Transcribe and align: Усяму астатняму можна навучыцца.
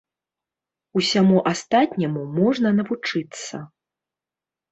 Усяму 1.01 1.37
астатняму 1.51 2.23
можна 2.39 2.69
навучыцца. 2.79 3.55